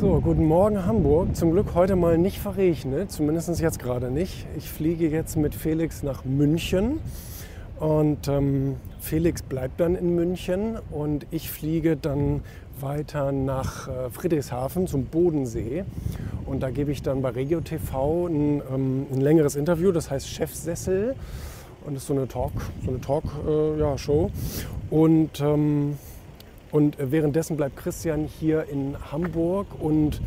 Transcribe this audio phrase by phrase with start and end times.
[0.00, 1.36] So, guten Morgen Hamburg.
[1.36, 4.46] Zum Glück heute mal nicht verregnet, zumindest jetzt gerade nicht.
[4.56, 7.00] Ich fliege jetzt mit Felix nach München
[7.78, 12.40] und ähm, Felix bleibt dann in München und ich fliege dann
[12.80, 15.84] weiter nach äh, Friedrichshafen zum Bodensee
[16.46, 20.26] und da gebe ich dann bei Regio TV ein, ähm, ein längeres Interview, das heißt
[20.26, 21.14] Chefsessel
[21.84, 22.52] und das ist so eine Talk,
[22.86, 23.94] so eine Talk, äh, ja,
[24.88, 25.98] und ähm,
[26.72, 30.20] und währenddessen bleibt Christian hier in Hamburg und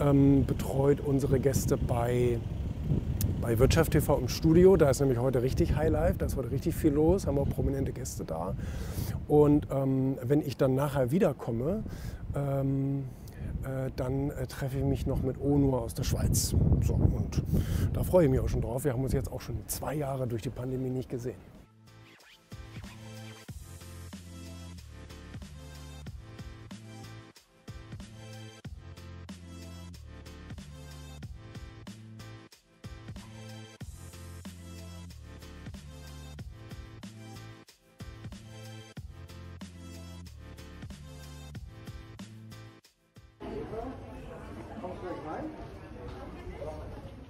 [0.00, 2.38] ähm, betreut unsere Gäste bei,
[3.40, 4.76] bei Wirtschaft TV im Studio.
[4.76, 7.92] Da ist nämlich heute richtig Highlife, da ist heute richtig viel los, haben auch prominente
[7.92, 8.54] Gäste da.
[9.28, 11.82] Und ähm, wenn ich dann nachher wiederkomme,
[12.34, 13.04] ähm,
[13.62, 16.54] äh, dann äh, treffe ich mich noch mit Onur aus der Schweiz.
[16.82, 17.42] So, und
[17.92, 18.84] da freue ich mich auch schon drauf.
[18.84, 21.59] Wir haben uns jetzt auch schon zwei Jahre durch die Pandemie nicht gesehen.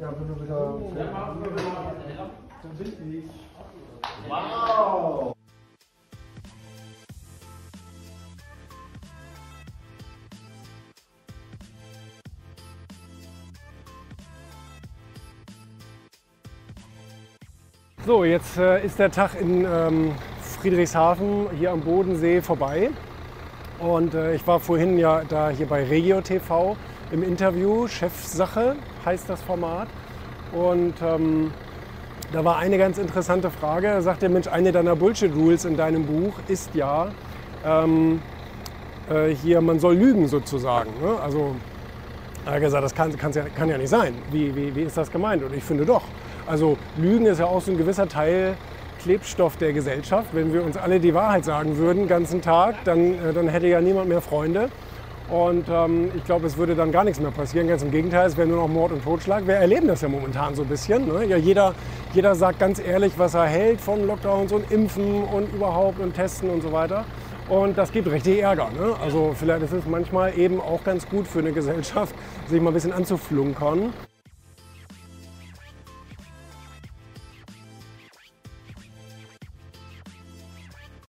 [0.00, 0.78] Ja, wenn du wieder.
[2.62, 3.30] Da bin ich.
[4.28, 5.34] Wow!
[18.06, 20.12] So, jetzt äh, ist der Tag in ähm,
[20.60, 22.90] Friedrichshafen hier am Bodensee vorbei.
[23.78, 26.76] Und äh, ich war vorhin ja da hier bei Regio TV
[27.10, 27.86] im Interview.
[27.88, 29.88] Chefsache heißt das Format.
[30.52, 31.50] Und ähm,
[32.32, 33.88] da war eine ganz interessante Frage.
[33.88, 37.08] Da sagt der Mensch, eine deiner Bullshit-Rules in deinem Buch ist ja,
[37.64, 38.20] ähm,
[39.10, 40.90] äh, hier, man soll lügen sozusagen.
[41.02, 41.16] Ne?
[41.22, 41.54] Also,
[42.46, 44.14] er hat gesagt, das kann, ja, kann ja nicht sein.
[44.30, 45.42] Wie, wie, wie ist das gemeint?
[45.42, 46.02] Und ich finde doch.
[46.46, 48.54] Also, Lügen ist ja auch so ein gewisser Teil
[49.04, 50.28] Klebstoff der Gesellschaft.
[50.32, 53.66] Wenn wir uns alle die Wahrheit sagen würden, den ganzen Tag, dann, äh, dann hätte
[53.66, 54.70] ja niemand mehr Freunde.
[55.30, 57.68] Und ähm, ich glaube, es würde dann gar nichts mehr passieren.
[57.68, 59.46] Ganz im Gegenteil, es wäre nur noch Mord und Totschlag.
[59.46, 61.06] Wir erleben das ja momentan so ein bisschen.
[61.06, 61.26] Ne?
[61.26, 61.74] Ja, jeder,
[62.14, 66.48] jeder sagt ganz ehrlich, was er hält von Lockdowns und Impfen und überhaupt und Testen
[66.48, 67.04] und so weiter.
[67.50, 68.70] Und das gibt richtig Ärger.
[68.70, 68.96] Ne?
[69.02, 72.14] Also vielleicht ist es manchmal eben auch ganz gut für eine Gesellschaft,
[72.48, 73.92] sich mal ein bisschen anzuflunkern.